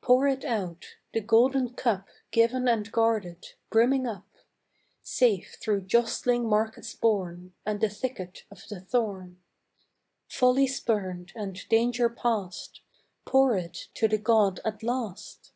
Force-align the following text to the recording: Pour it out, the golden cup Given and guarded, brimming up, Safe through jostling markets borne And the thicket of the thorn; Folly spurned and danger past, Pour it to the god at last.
Pour 0.00 0.26
it 0.26 0.44
out, 0.44 0.96
the 1.14 1.20
golden 1.20 1.72
cup 1.72 2.08
Given 2.32 2.66
and 2.66 2.90
guarded, 2.90 3.52
brimming 3.70 4.08
up, 4.08 4.26
Safe 5.04 5.56
through 5.60 5.82
jostling 5.82 6.48
markets 6.48 6.96
borne 6.96 7.52
And 7.64 7.80
the 7.80 7.88
thicket 7.88 8.42
of 8.50 8.66
the 8.68 8.80
thorn; 8.80 9.40
Folly 10.26 10.66
spurned 10.66 11.32
and 11.36 11.60
danger 11.68 12.08
past, 12.10 12.80
Pour 13.24 13.56
it 13.56 13.86
to 13.94 14.08
the 14.08 14.18
god 14.18 14.58
at 14.64 14.82
last. 14.82 15.52